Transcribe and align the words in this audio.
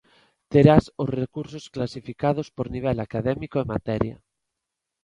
Terás 0.53 0.85
os 1.01 1.09
recursos 1.21 1.65
clasificados 1.75 2.47
por 2.55 2.67
nivel 2.75 2.97
académico 3.07 3.57
e 3.59 3.69
materia. 3.73 4.15